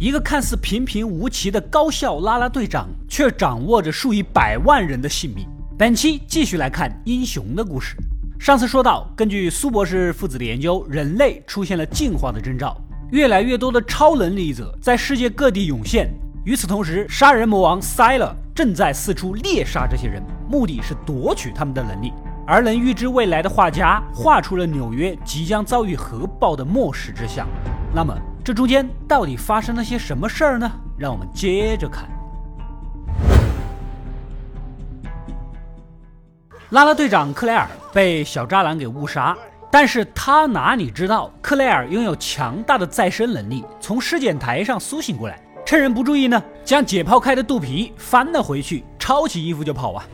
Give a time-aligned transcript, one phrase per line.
[0.00, 5.46] 一个看似平平无奇的高校啦啦队长，却掌握着数以百万人的性命。
[5.76, 7.94] 本期继续来看英雄的故事。
[8.38, 12.74] 上次说到，根据苏博士父子的研究，人类出现了进化的征兆，
[13.10, 16.10] 越来越多的超能力者在世界各地涌现。
[16.46, 22.10] 与此同时，杀人魔王塞勒正在四处猎杀这些人，目的是夺取他们的能力。
[22.46, 27.46] 而能预知未来的画家画出了纽约即将遭遇核爆的末世之象。
[27.94, 30.70] 那么，这中间到底发生了些什么事儿呢？
[30.98, 32.08] 让我们接着看。
[36.70, 39.36] 拉拉队长克莱尔被小渣男给误杀，
[39.70, 50.04] 但是他哪里知道克莱尔拥有强大的再生能力，从尸检台上苏醒过来，趁人不注意呢，将解剖开的肚皮翻了回去，抄起衣服就跑啊！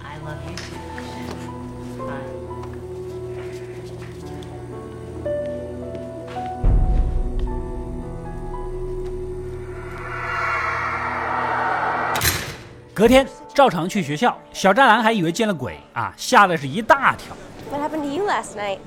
[12.96, 17.36] 隔天照常去学校，小渣男还以为见了鬼啊，吓得是一大跳。
[17.70, 18.78] What happened to you last night?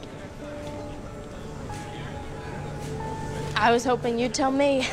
[3.53, 4.87] I was hoping you'd tell me.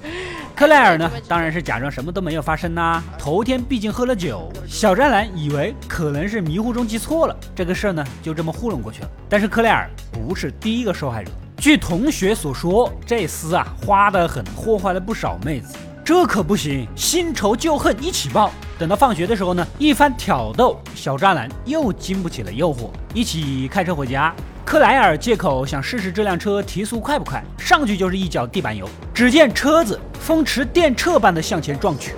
[0.56, 3.02] 克莱尔呢，当然是假装什么都没有发生呐。
[3.18, 9.10] 头天毕竟喝了酒，小渣男以为可能是迷糊中记错了，这个事儿呢就这么糊弄过去了。
[9.28, 15.76] 但是克莱尔不是第一个受害者，据同学所说，这厮啊花得很，祸害了不少妹子。
[16.02, 18.50] 这可不行，新仇旧恨一起报。
[18.78, 24.34] 等到放学的时候呢，一番挑逗，小渣男又经不起了诱惑，一起开车回家。
[24.64, 28.88] 克莱尔借口想试试这辆车提速快不快，上去就是一脚地板油。
[29.14, 32.14] 只见车子风驰电掣般的向前撞去，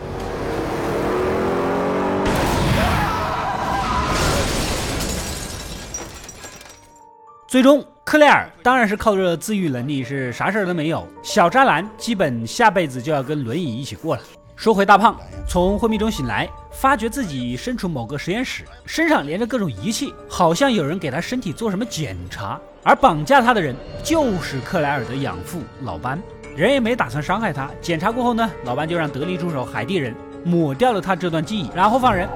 [7.46, 7.84] 最终。
[8.06, 11.08] 克莱尔当然是靠着自愈能力，是啥事儿都没有。
[11.22, 14.22] 小渣男基本下辈子就要跟轮椅一起过了。
[14.56, 22.58] 说回大胖，从昏迷中醒来，发觉自己身处某个实验室，身上连着各种仪器，好像有人给他身体做什么检查。
[22.82, 26.22] 而绑架他的人就是克莱尔的养父老班，
[26.54, 27.68] 人也没打算伤害他。
[27.80, 30.14] 检查过后呢，老班就让得力助手海地人
[30.44, 32.28] 抹掉了他这段记忆，然后放人。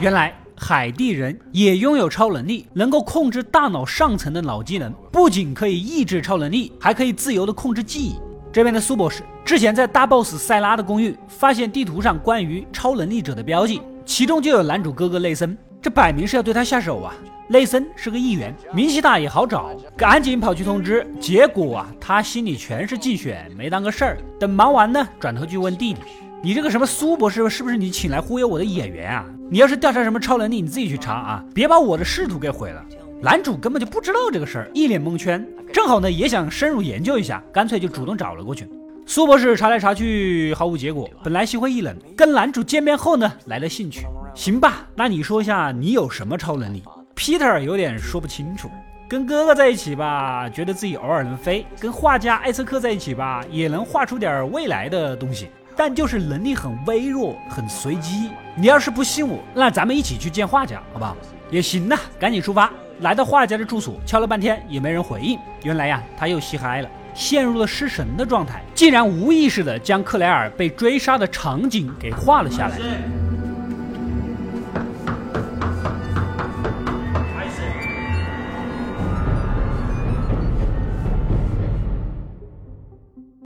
[0.00, 0.45] 原来。
[0.68, 8.16] 海地人也拥有超能力，能够控制大脑上层的脑机能，不仅可以抑制超能力，还可以自由的控制记忆。
[8.52, 17.14] 这边的苏博士之前在大 boss 塞拉的公寓发现地图上关于超能力者的标记，其中就有男主哥哥雷森，这摆明是要对他下手啊！
[17.50, 21.06] 雷森是个议员，名气大也好找，赶紧跑去通知。
[21.20, 24.18] 结果啊，他心里全是竞选，没当个事儿。
[24.40, 26.00] 等忙完呢，转头去问弟弟。
[26.42, 29.24] 你这个什么苏博士是不是你请来忽悠我的演员啊？
[29.50, 32.84] 你要是调查什么超能力，你自己去查啊，别把我的仕途给毁了。
[33.20, 35.44] 男主根本就不知道这个事儿，一脸蒙圈。
[35.72, 38.68] 正好呢，也想深入研究一下，干脆就主动找了过去。
[39.06, 44.06] 苏博士查来查去毫无结果，本来心灰意冷，跟男主见面后呢，来了兴趣。
[44.34, 46.82] 行吧，那你说一下你有什么超能力
[47.16, 48.70] ？Peter 有点说不清楚。
[49.08, 55.48] 跟哥哥在一起吧，觉得自己偶尔能飞；跟画家艾斯克在一起吧，也能画出点未来的东西。
[55.76, 58.30] 但就是能力很微弱，很随机。
[58.54, 61.16] 你要是不信我，那咱们一起去见画家，好不好？
[61.50, 62.72] 也行呐，赶紧出发。
[63.00, 65.38] 来到画家的住所，敲了半天也没人回应。
[65.62, 72.78] 原来呀，他又吸嗨了，陷入了失神的状态，竟然无意识的将克莱尔被追杀的场景给画了下来。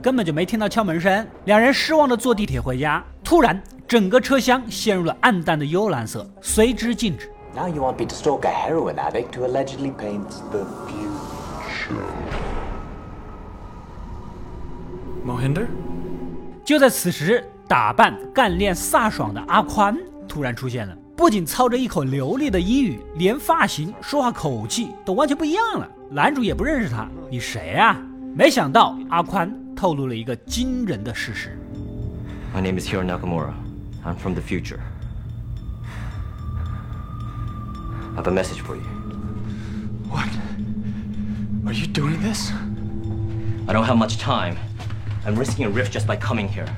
[0.01, 3.03] 根本就没听到敲门声，两人失望的坐地铁回家。
[3.23, 7.29] 突然，整个车厢陷入了暗淡的幽蓝色，随之静止。
[7.55, 12.01] Now you want me to stalk a heroin addict who allegedly paints the future?
[15.25, 15.67] Mohinder?
[16.63, 19.95] 就在此时，打扮干练飒爽的阿宽
[20.27, 25.87] 突然出现了，不仅操着一口流利的英语，连发型、说话口气都完全不一样了。
[26.09, 28.01] 男主也不认识他，你谁啊？
[28.34, 29.66] 没想到阿宽。
[29.76, 31.56] 透露了一个惊人的事实。
[32.54, 33.52] My name is Hiro Nakamura.
[34.04, 34.80] I'm from the future.
[38.14, 38.82] I have a message for you.
[40.08, 40.30] What?
[41.66, 42.50] Are you doing this?
[43.68, 44.56] I don't have much time.
[45.26, 46.68] I'm risking a rift just by coming here.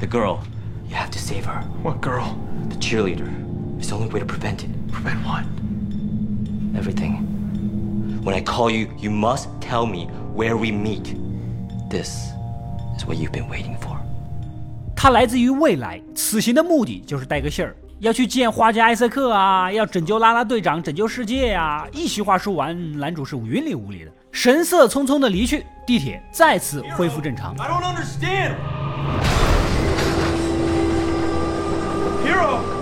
[0.00, 0.42] The girl,
[0.88, 1.60] you have to save her.
[1.82, 2.36] What girl?
[2.70, 3.30] The cheerleader.
[3.78, 4.70] It's the only way to prevent it.
[4.90, 5.44] Prevent what?
[6.76, 8.22] Everything.
[8.24, 10.08] When I call you, you must tell me
[10.39, 11.15] where we meet.
[11.89, 12.31] This
[12.95, 13.97] is what you've been waiting for.
[14.95, 24.11] 他来自于未来此行的目的就是带个信儿要去见画家艾瑟克啊要拯救拉拉队长拯救世界啊一席话说完男主是云里雾里的。
[24.31, 27.53] 神色匆匆的离去地铁再次恢复正常。
[27.57, 28.55] I don't understand.
[32.25, 32.78] Hero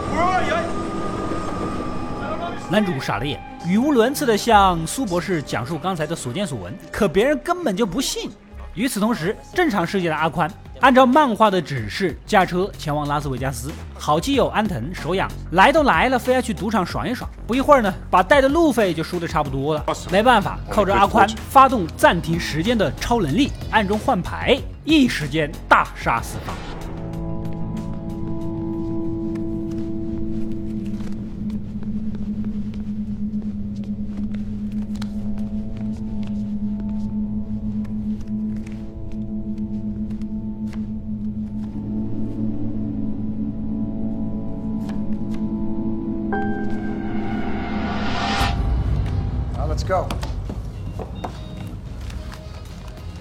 [2.69, 8.29] 男主傻了眼，语无伦次的向苏博士讲述刚才的所见所闻，可别人根本就不信。
[8.73, 17.29] 与此同时，正常世界的阿宽按照漫画的指示驾车前往拉斯维加斯，好基友安藤手痒，来都来了，非要去赌场爽一爽。
[17.47, 26.53] 不一会儿呢，把带的路费就输的差不多了，没办法，靠着阿宽发动暂停时间的超能力，暗中换牌，一时间大杀四方。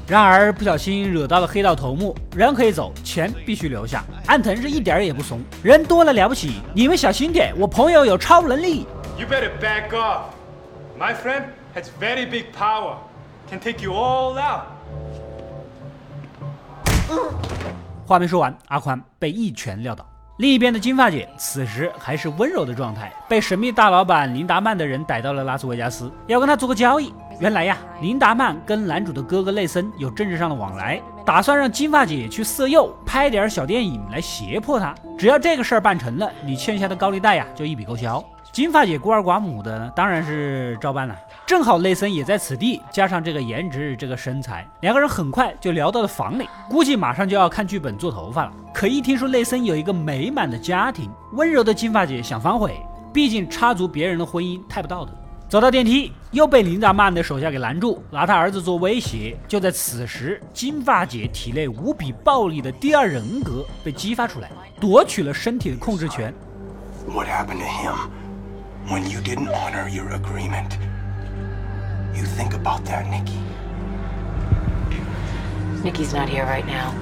[0.09, 4.05] 然而不小心惹到了黑道头目，人可以走，钱必须留下。
[4.27, 8.87] 安藤是一点也不怂，人多了了不起，你们小心点，我朋友有超能力。
[9.19, 10.27] You better back off.
[10.97, 12.99] My friend has very big power.
[13.51, 14.67] Can take you all out.
[18.07, 20.07] 话没说完，阿宽被一拳撂倒。
[20.39, 27.15] 另一边的金发姐此时还是温柔的状态，被神秘大老板林达曼的人逮到了拉斯维加斯，要跟他做个交易。
[27.41, 34.95] 原来呀，林达曼跟男主的哥哥内森有政治上的往来，打算让金发姐去色诱，拍点小电影来胁迫他。
[35.17, 38.23] 只要这个事儿办成了，你欠下的高利贷呀就一笔勾销。
[38.57, 41.15] 金发姐孤儿寡母的，当然是照办了。
[41.45, 48.53] 正好内森也在此地，加上这个颜值、这个身材，两个人很快就聊到了房里，估计马上就要看剧本做头发了。
[48.73, 52.81] 可一听说内森有一个美满的家庭，温柔的金发姐想反悔，
[53.13, 55.13] 毕竟插足别人的婚姻太不道德。
[55.51, 59.37] 走到电梯，又被林达曼的手下给拦住，拿他儿子做威胁。
[59.47, 64.51] 就在此时，金发姐体内无比暴力的第二人格被激发出来，
[64.81, 66.33] 夺取了身体的控制权。
[67.07, 67.95] What happened to him
[68.88, 70.78] when you didn't honor your agreement?
[72.14, 73.40] You think about that, Nikki.
[75.84, 76.94] Nikki's not here right now.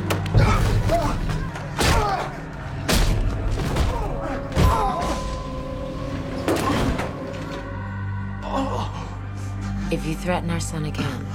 [9.91, 11.25] If you threaten our son again,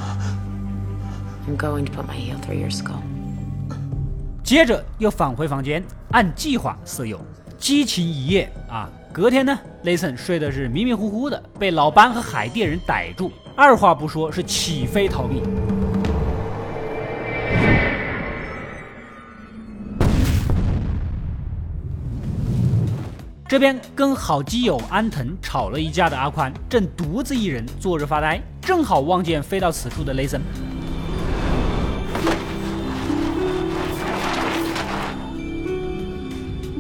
[1.47, 3.03] I'm going to put my heel through your skull.
[4.45, 5.83] 接着又返回房间，
[6.13, 7.21] 按计划色诱，
[7.59, 8.89] 激情一夜啊！
[9.12, 15.42] 隔天呢，雷森睡的是迷迷糊糊的，被老班和海地人逮住，二话不说是起飞逃命。
[23.48, 30.40] 这边跟好基友安藤吵了一架的阿宽，正独自一人坐着发呆，正好望见飞到此处的雷森。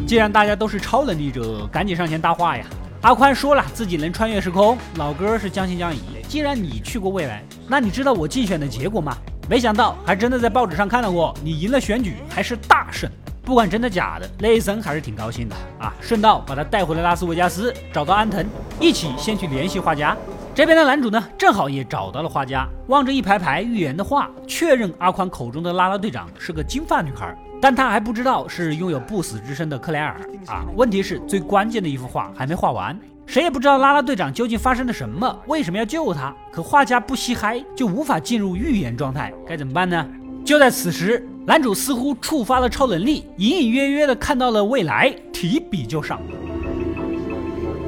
[0.09, 2.65] 既然大家都是超能力者，赶紧上前搭话呀！
[3.01, 5.99] 阿宽说了自己能穿越时空，老哥是将信将疑。
[6.27, 9.15] 既然你去过未来，那你知道我竞选的结果吗？
[9.47, 13.07] 没想到还真的在报纸上看到过，你赢了选举，还是大胜。
[13.43, 15.93] 不管真的假的，雷森还是挺高兴的啊！
[16.01, 18.43] 顺道把他带回了拉斯维加斯，找到安藤，
[18.79, 20.17] 一起先去联系画家。
[20.59, 27.33] 这边的男主呢，正好也找到了画家，望着一排排预言的画，确认阿宽口中的拉拉队长是个金发女孩。
[27.61, 30.65] 但他还不知道是拥有不死之身的克莱尔啊！
[30.75, 36.35] 问题是最关键的一幅画还没画完，谁也不知道拉拉队长究竟发生了什么，为什么要救他？
[36.51, 40.05] 可画家不惜嗨，就无法进入预言状态，该怎么办呢？
[40.43, 46.19] 就在此时，男主似乎触发了超能力，隐隐约约的看到了未来，提笔就上。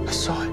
[0.07, 0.50] Saw it.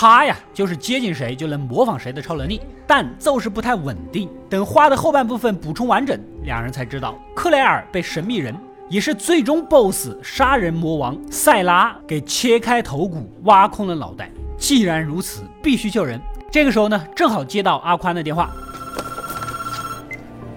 [0.00, 4.30] 他呀，就是接近谁就能模仿谁的超能力，但奏势不太稳定。
[4.48, 8.56] 等画的后半部分补充完整，两人才知道克莱尔被神秘人，
[8.88, 14.30] 也是最终 BOSS 杀人魔王塞拉给切开头骨，挖空了脑袋。
[14.56, 16.20] 既然如此，必须救人。
[16.48, 18.52] 这个时候呢，正好接到阿宽的电话。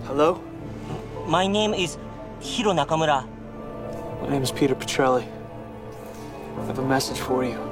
[0.07, 0.37] Hello?
[1.27, 1.97] My name is
[2.43, 3.23] Hiro Nakamura.
[4.23, 5.23] My name is Peter Petrelli.
[6.59, 7.70] I have a message for you.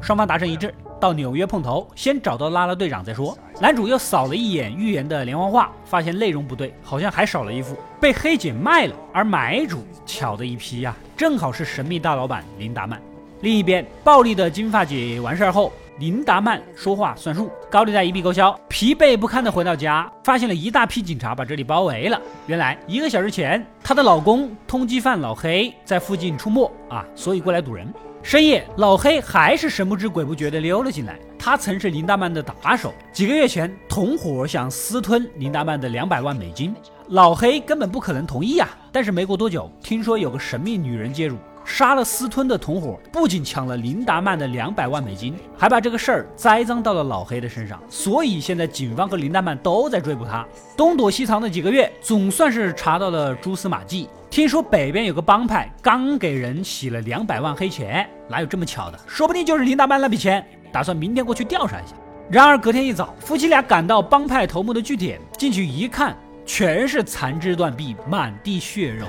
[0.00, 3.36] 双方达成一致，到纽约碰头，先找到拉拉队长再说。
[3.60, 8.94] 男主又扫了一眼预言的连环画，发现内容不对，好像还少了一幅，被黑姐卖了。
[9.12, 13.02] 而买主巧的一批呀，正好是神秘大老板林达曼。
[13.40, 15.72] 另一边，暴力的金发姐完事儿后。
[15.98, 22.20] 林达曼说话算数，高利贷一笔勾销，疲惫不堪的回到家，发现了一大批警察把这里包围了。
[22.46, 27.92] 原来一个小时前，她的老公通缉犯老黑在附近出没啊，所以过来堵人。
[28.22, 31.18] 深夜，老黑还是神不知鬼不觉的溜了进来。
[31.38, 36.74] 他曾是林达曼的打手，几个月前，同伙想私吞林达曼的两百万美金，
[37.08, 38.68] 老黑根本不可能同意啊。
[38.92, 41.38] 但是没过多久，听说有个神秘女人介入。
[41.66, 47.82] 杀了私吞的同伙，不仅抢了林达曼的两百万美金，还把这个事儿栽赃到了老黑的身上。
[47.90, 50.46] 所以现在警方和林达曼都在追捕他。
[50.76, 54.08] 东躲西藏的几个月，总算是查到了蛛丝马迹。
[54.30, 58.98] 听说北边有个帮派刚给人洗了两百万黑钱，哪有这么巧的？
[59.06, 60.44] 说不定就是林达曼那笔钱。
[60.72, 61.94] 打算明天过去调查一下。
[62.30, 69.06] 然而隔天一早，夫妻俩赶到帮派头目的据点，进去一看，全是残肢断臂，满地血肉。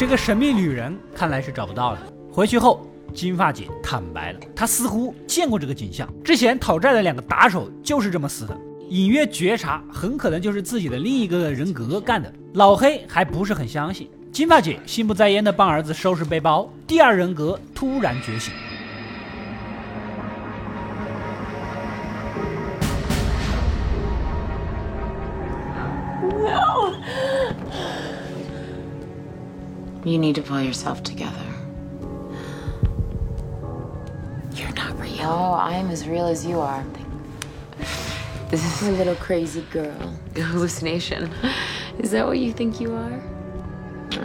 [0.00, 2.06] 这个神秘女人看来是找不到了。
[2.32, 6.08] 回去后，金发姐坦白了，她似乎见过这个景象。
[6.24, 12.32] 之前讨债的两个打手就是这么死的，隐约觉察很可能就是自己的另一个人格干的。
[12.54, 14.08] 老黑还不是很相信。
[14.32, 18.54] 金发姐心不在焉的帮儿子收拾背包，第二人格突然觉醒。
[30.04, 31.46] You need to pull yourself together.
[34.54, 35.28] You're not real.
[35.28, 36.82] Oh, I'm as real as you are.
[38.50, 39.94] This is a little crazy girl.
[40.34, 41.28] Hallucination.
[41.98, 43.20] Is that what you think you are?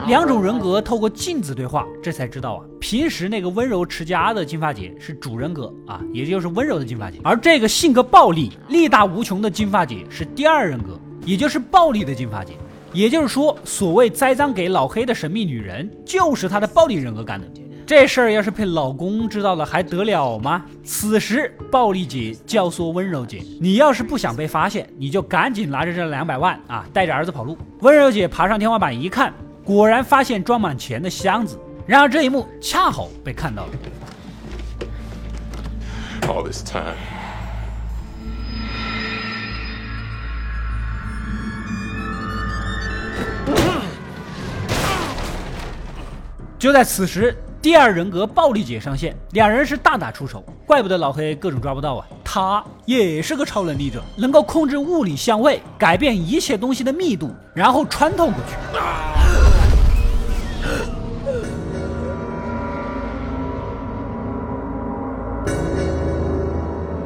[0.08, 12.54] 两种人格透过镜子对话，这才知道啊，平时那个温柔持家的金发姐是主人格啊，也就是温柔的金发姐，而这个性格暴力、力大无穷的金发姐是第二人格，也就是暴力的金发姐。
[12.96, 17.46] 也就是说，所谓栽赃给老黑的神秘女人，就是她的暴力人格干的。
[17.86, 20.66] 这事儿要是被老公知道了，还得了吗？
[20.84, 29.34] 此时，暴力姐教唆温柔姐：“你要是不想被发现，你就赶紧拿着这两百万啊，带着儿子跑路。”温柔姐爬上天花板一看，
[29.64, 31.60] 果然发现装满钱的箱子。
[31.86, 33.72] 然而这一幕恰好被看到了。
[36.22, 36.96] All this time.
[46.66, 50.44] 就在此时，第二人格暴力姐上线，两人是大打出手。
[50.66, 58.56] 怪不得老黑各种抓不到啊，他也是个超能力者，能够控制物理相位，改变一切东西的密度，然后穿透过去。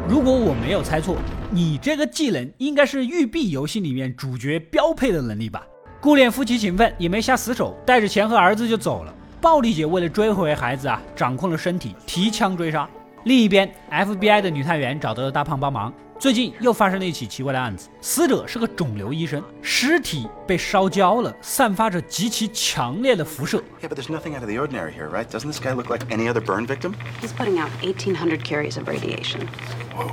[0.08, 1.18] 如果我没有猜错，
[1.52, 5.68] 你这个技能应该是育碧游戏里面主角标配的能力吧？
[6.00, 9.14] 顾恋夫妻情分，也没下死手，带着钱和儿子就走了。
[9.42, 12.88] 暴力姐为了追回孩子啊，掌控了身体，提枪追杀。
[13.24, 15.94] 另一边，FBI 的女探员找到了大胖帮忙。
[16.20, 23.64] 最近又发生了一起奇怪的案子，死者是个肿瘤医生，尸体被烧焦了，散发着极其强烈的辐射。
[23.82, 25.26] Yeah, but there's nothing out of the ordinary here, right?
[25.26, 26.96] Doesn't this guy look like any other burn victim?
[27.22, 29.48] He's putting out 1,800 carries of radiation.
[29.96, 30.12] Whoa.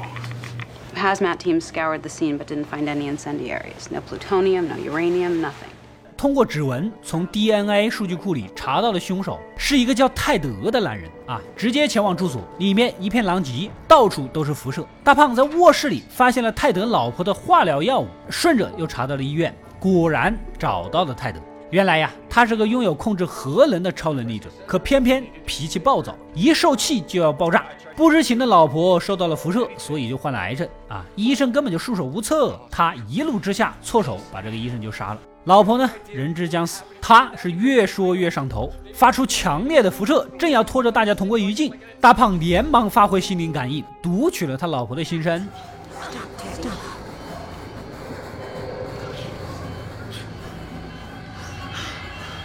[0.94, 3.90] Hazmat teams scoured the scene but didn't find any incendiaries.
[3.90, 5.70] No plutonium, no uranium, nothing.
[6.16, 14.86] 通过指纹从 DNA 数据库里查到了凶手是一个叫泰德的男人啊，直接前往住所，里面一片狼藉，到处都是辐射。
[15.04, 21.38] 大胖在卧室里发现了泰德老婆的化疗药物，顺着又查到了医院，果然找到了泰德。
[21.70, 27.66] 原来呀，他是个拥有控制核能的超能力者，可偏偏脾气暴躁，一受气就要爆炸。
[27.94, 31.04] 不知情的老婆受到了辐射，所以就患了癌症啊！
[31.14, 35.18] 医生根本就束手无策，他一怒之下错手把这个医生就杀了。
[35.46, 45.46] 老婆呢，人之将死，他是越说越上头，发出强烈的辐射，正要拖着大家同归于尽，大胖连忙发挥心灵感应，读取了他老婆的心声。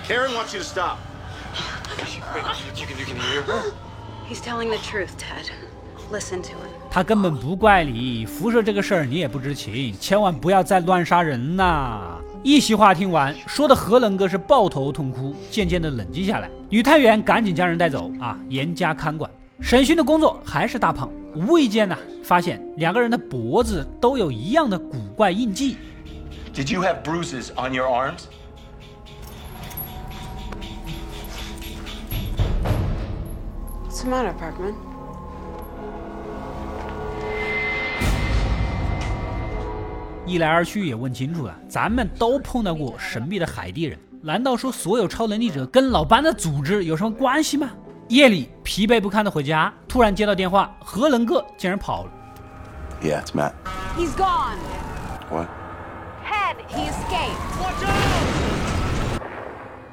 [0.07, 0.97] Karen wants you to stop.
[1.97, 3.73] You can, you can hear her?
[4.29, 5.49] He's telling the truth, Ted.
[6.11, 6.69] Listen to him.
[6.91, 12.19] 他根本不怪你，辐射这个事儿你也不知情，千万不要再乱杀人呐！
[12.43, 16.49] 一席话听完，说的何能哥是抱头痛哭，渐渐的冷静下来。
[16.69, 19.29] 女探员赶紧将人带走啊，严加看管。
[19.59, 25.77] 审讯的工作还是大胖，无意间呢发现两个人的脖子都有一样的古怪印记。
[26.51, 28.23] Did you have bruises on your arms?
[33.85, 34.90] What's the matter, Parkman?
[40.31, 47.69] 一来二去也问清楚了，咱们都碰到过神秘的海地人，难道说所有超能力者跟老班的组织有什么关系吗？
[48.07, 52.11] 夜里疲惫不堪的回家，突然接到电话，何能哥竟然跑了。
[53.01, 53.51] Yeah, it's Matt.
[53.97, 54.55] He's gone.
[55.29, 55.49] What?
[56.23, 57.35] Head, he escaped.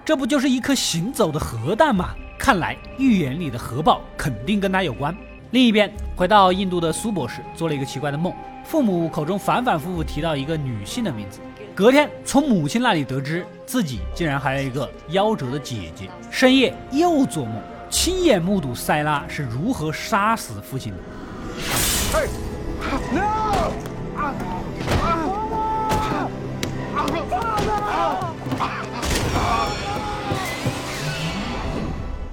[0.04, 2.10] 这不就是一颗行走的核弹吗？
[2.38, 5.12] 看来预言里的核爆肯定跟他有关。
[5.50, 8.32] 另一边，回到印度的苏博士做了一个奇怪的梦，
[8.68, 11.40] 父母口中反反复复提到一个女性的名字。
[11.74, 16.10] 隔天从母亲那里得知自己竟然还有一个夭折的姐姐。
[16.30, 17.54] 深夜又做梦，
[17.88, 20.98] 亲眼目睹塞拉是如何杀死父亲的。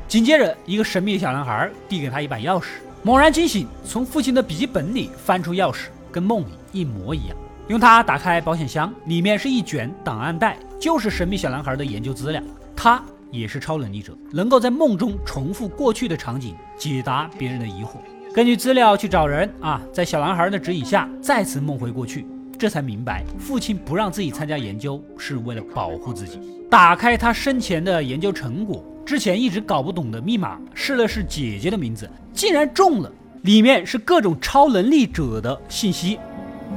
[0.06, 2.65] 紧接着，一个神秘的小男孩递给他一把钥匙，
[3.04, 7.36] 猛然惊醒，从父亲的笔记本里翻出钥匙，跟梦里一模一样。
[7.67, 12.41] 用它打开保险箱，里面是一卷档案袋，就是神秘小男孩的研究资料。
[12.74, 17.98] 他也是超能力者，能够在梦中重复过去的场景，解答别人的疑惑。
[18.34, 22.25] 根据资料去找人啊，在小男孩的指引下，再次梦回过去，
[22.57, 26.39] 这才明白父亲不让自己参加研究是为了保护自己。
[26.72, 28.81] 打开他生前的研究成果。
[29.05, 33.12] 之前一直搞不懂的密码，试了试姐姐的名字，竟然中了，
[33.45, 36.17] 里面是各种超能力者的信息。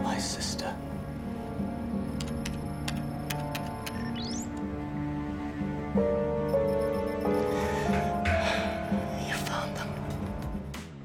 [0.04, 0.66] My sister.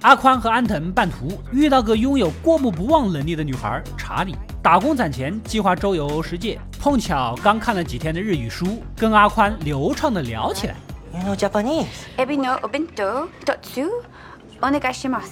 [0.02, 10.76] 阿宽和安藤半途遇到个拥有过目不忘能力的女孩查理，打工攒钱，计划周游世界，碰巧刚看了几天的日语书，跟阿宽流畅的聊起来。
[11.14, 11.86] You know Japanese?
[12.18, 13.88] Ebi no obento dotsu
[14.64, 15.28] onegaishimasu.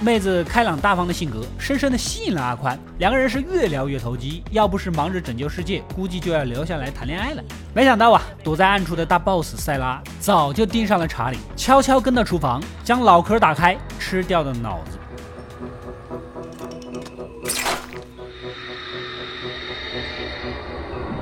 [0.00, 4.44] 妹子开朗大方的性格，深深的吸引了阿宽，两个人是越聊越投机。
[4.50, 7.42] 要不是忙着拯救世界，估计就要留下来谈恋爱了。
[7.72, 14.98] 没想到啊，躲在暗处的大 boss 塞拉早就盯上了查理，悄悄跟到厨房，将脑壳打开，吃掉的脑子。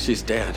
[0.00, 0.54] She's dead.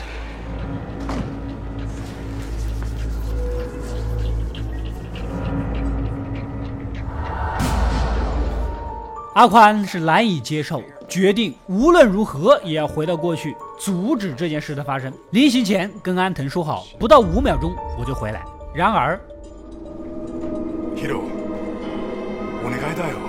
[9.34, 15.10] 阿宽是难以接受，决定无论如何也要回到过去，阻止这件事的发生。
[15.30, 18.44] 临行前跟安藤说好，不到五秒钟我就回来。
[18.74, 19.18] 然而，
[20.96, 21.22] Hiro,
[22.62, 23.23] お願いだよ。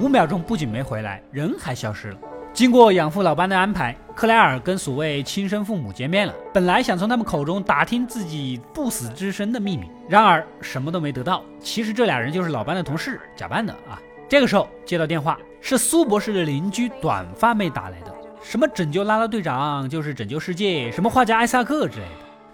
[0.00, 2.16] 五秒钟不仅没回来，人还消失了。
[2.52, 6.34] 经过养父老班的安排，克莱尔跟所谓亲生父母见面了。
[6.52, 11.42] 本来想从他们口中打听自己不死之身的秘密，然而什么都没得到。
[11.60, 14.00] 其实这俩人就是老班的同事，假扮的啊。
[14.28, 22.10] 这个时候接到电话，是苏博士的邻居短发妹打来的，什么拯救拉拉队长就是拯救世界，什么画家艾萨克之类的。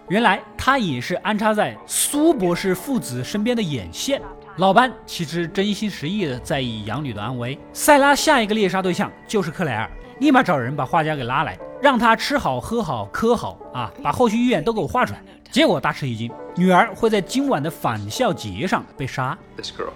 [0.07, 4.21] 原来他也是安插在苏博士父子身边的眼线。
[4.59, 7.57] 老班其实真心实意的在意养女的安危。
[7.71, 15.23] 塞拉下一个猎杀对象就是克莱尔，立马找人把画家给拉来，让他吃好喝好磕好啊，把后续预演都给我画出来。
[15.49, 19.37] 结果大吃一惊，女儿会在今晚的返校节上被杀。
[19.55, 19.93] This girl.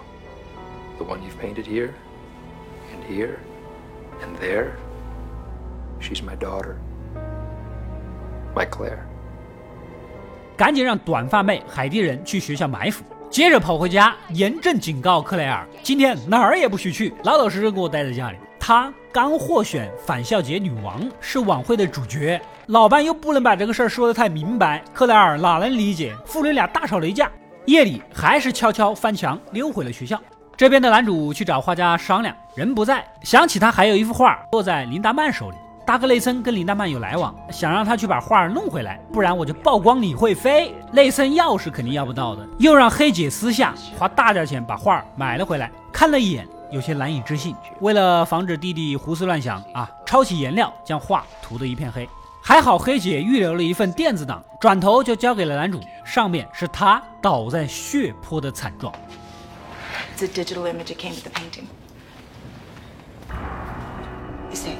[0.96, 1.90] The one you've painted here,
[2.90, 3.34] and here,
[4.22, 4.68] and there.
[6.00, 6.76] She's my daughter.
[8.54, 9.00] My Claire.
[10.56, 18.36] 赶紧让短发妹海地人去学校埋伏，接着跑回家，严正警告克莱尔，今天哪儿也不许去，老老实实给我待在家里。
[18.60, 26.14] 她刚获选返校节女王，是晚会的主角，老班又不能把这个事儿说得太明白，克莱尔哪能理解？
[26.24, 27.28] 父女俩大吵了一架，
[27.66, 30.16] 夜里还是悄悄翻墙溜回了学校。
[30.56, 35.56] 这边的男主去找画家商量，人不在，想起他还有一幅画落在林达曼手里。
[35.86, 40.74] 大哥内森跟林达曼有来往，想让他去把画弄回来，不然我就曝光你会飞。
[40.90, 47.54] 内森要是肯定要不到的，又让黑姐私下花大价钱把画买了回来，看了一眼，有些难以置信。
[47.80, 52.08] 为了防止弟弟胡思乱想啊，抄起颜料将画涂得一片黑。
[52.42, 58.90] 还好黑姐预留了一份电子档，转头就交给了男主，上面是他倒在血泊的惨状。
[64.50, 64.74] It's a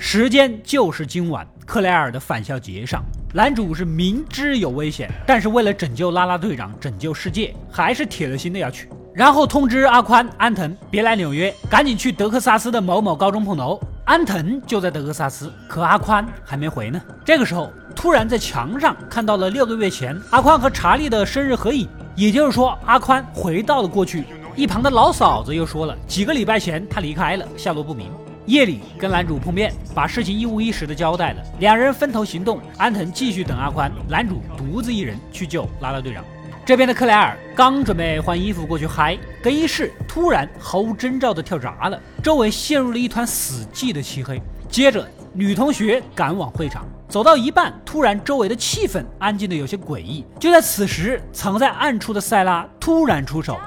[0.00, 3.02] 时间就是今晚克莱尔的返校节上，
[3.34, 8.88] 男主是明知有危险，但是为了拯救拉拉队长、拯救世界，还是铁了心的要去。
[9.12, 13.78] 然后通知阿宽、安藤别来纽约，赶紧去德克萨斯的某某高中碰头。
[14.04, 17.02] 安藤就在德克萨斯，可阿宽还没回呢。
[17.24, 24.24] 这个时候，突然在墙上看到了六个月前阿宽和查理的生日合影，也就是说，阿宽回到了过去。
[24.54, 28.10] 一旁的老嫂子又说了，几个礼拜前他离开了，下落不明。
[28.48, 31.42] 夜里跟男主碰面，把事情一五一十的交代了。
[31.58, 36.24] 两人分头行动，安藤继续等阿宽，男主独自一人去救拉拉队长。
[36.64, 44.40] 这边的克莱尔刚准备换衣服过去嗨，更衣室突然毫无征兆的跳闸了，周围陷入了一团死寂的漆黑。
[44.70, 50.24] 接着，女同学赶往会场，走到一半，突然周围的气氛安静的有些诡异。
[50.40, 53.58] 就在此时，藏在暗处的塞拉突然出手。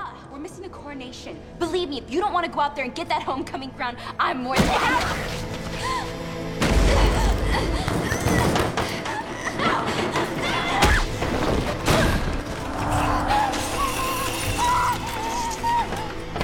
[1.72, 3.96] Believe me, if you don't want to go out there and get that homecoming crown,
[4.20, 5.16] I'm more than happy.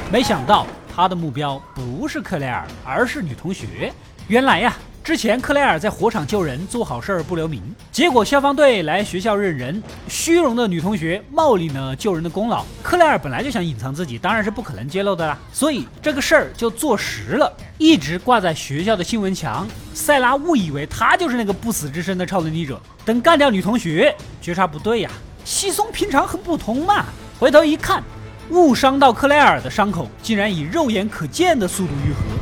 [0.10, 3.92] 没想到他的目标不是克莱尔，而是女同学。
[4.30, 4.74] 原来呀。
[5.08, 12.66] 之前克莱尔在火场救人，做好事儿不留名，结果消防队来学校认人，虚荣的女同学冒领了救人的功劳。
[12.84, 19.66] 克莱尔本来就想隐藏自己，当然是不可能揭露的啦，所以这个事儿就坐实了，一直挂在学校的新闻墙。
[19.94, 25.10] 塞拉误以为他就是那个不死之身的超能力者，等干掉女同学，觉察不对呀，
[25.46, 27.06] 稀松平常很普通嘛。
[27.40, 28.04] 回头一看，
[28.50, 32.37] 误伤到克莱尔的伤口竟然以肉眼可见的速度愈合。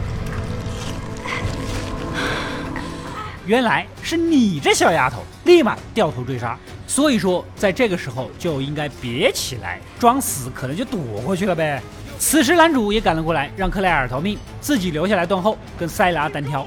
[3.46, 6.58] 原来是你这小丫头，立马掉头追杀。
[6.88, 11.82] 所以说，在这个时候就应该别起来，装死可能就躲过去了呗。
[12.18, 16.66] 此时男主也赶了过来，让克莱尔逃命，自己留下来断后，跟塞拉单挑。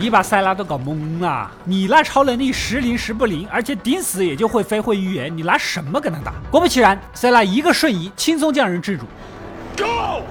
[0.00, 6.32] 你把塞拉都搞懵了，你那超能力时灵时不灵，而且顶死也就会飞会预言，你拿什么跟他打？
[6.52, 9.04] 果不其然，塞拉一个瞬移，轻松将人制住。
[9.76, 10.22] Go！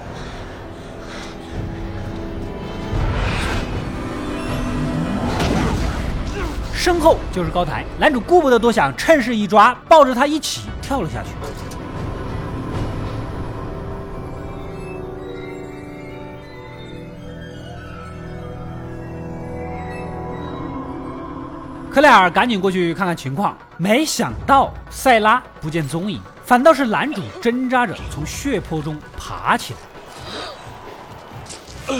[6.73, 11.29] 身后就是高台，男主顾不得多想，趁势一抓，抱着他一起跳了下去。
[21.97, 29.73] 克莱尔赶紧过去看看情况，没想到塞拉不见踪影，反倒是男主挣扎着从血泊中爬起
[31.87, 31.97] 来。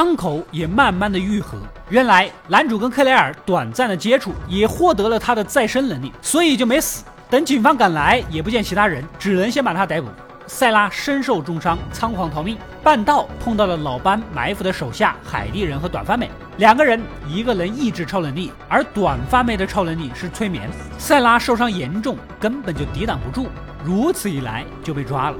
[0.00, 1.58] 伤口也慢慢的愈合。
[1.90, 7.04] 原来男主跟克莱尔短暂的接触，也获得了他的再生能力，所以就没死。
[7.28, 10.08] 等警方赶来，也不见其他人，只能先把他逮捕。
[10.46, 16.30] 塞拉身受重伤，仓皇逃命，半道碰到了老班埋伏的手下海地人和短发妹。
[16.56, 20.66] 两个人，一个能抑制超能力，而短发妹的超能力是催眠。
[20.96, 23.50] 塞拉受伤严重，根本就抵挡不住，
[23.84, 25.36] 如此一来就被抓了。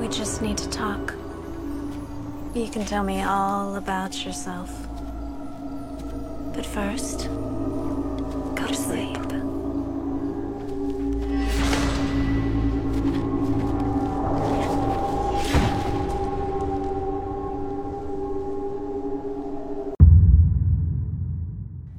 [0.00, 1.21] We just need to talk.
[2.54, 4.68] You can tell me all about yourself.
[6.54, 7.26] But first,
[8.54, 9.16] go to sleep.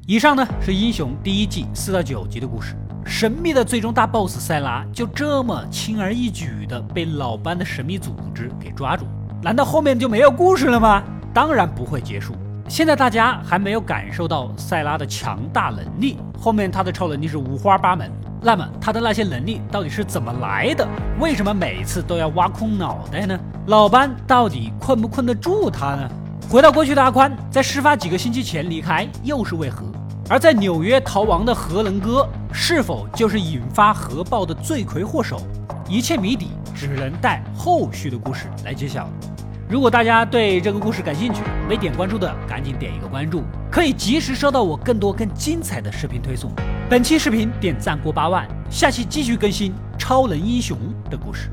[0.05, 2.75] 以上呢是英雄第一季四到九集的故事。
[3.03, 9.07] 神秘的最终大 BOSS 塞拉就这么轻而易举的被老班的神秘组织给抓住。
[9.43, 11.03] 难道后面就没有故事了吗？
[11.33, 12.33] 当然不会结束。
[12.69, 18.09] 现在大家还没有感受到塞拉的强大能力，后面他的超能力是五花八门。
[18.41, 20.87] 那么他的那些能力到底是怎么来的？
[21.19, 23.37] 为什么每次都要挖空脑袋呢？
[23.67, 26.09] 老班到底困不困得住他呢？
[26.49, 29.83] 回到过去的阿宽，在事发几个星期前离开，又是为何？
[30.29, 35.41] 而在纽约逃亡的核能哥，是否就是引发核爆的罪魁祸首？
[35.89, 39.09] 一切谜底只能待后续的故事来揭晓。
[39.73, 46.51] 如果大家对这个故事感兴趣，没点关注的赶紧点一个关注，可以及时收到我更多更精彩的视频推送。
[46.87, 50.77] 本期视频点赞过八万，下期继续更新超能英雄
[51.09, 51.49] 的故事。